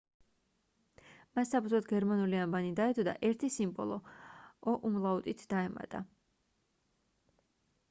მას 1.39 1.51
საფუძვლად 1.55 1.89
გერმანული 1.91 2.39
ანბანი 2.45 2.71
დაედო 2.79 3.05
და 3.09 3.13
ერთი 3.29 3.51
სიმბოლო 3.57 3.99
õ/õ 4.75 5.37
დაემატა 5.55 6.05